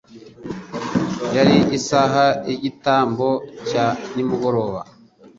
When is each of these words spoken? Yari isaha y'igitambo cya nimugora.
Yari 1.35 1.57
isaha 1.77 2.25
y'igitambo 2.49 3.29
cya 3.69 3.85
nimugora. 4.13 4.61